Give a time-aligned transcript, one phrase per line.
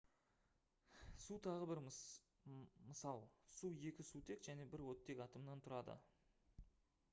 [1.25, 3.21] су тағы бір мысал
[3.57, 5.99] су екі сутек және бір оттек атомынан тұрады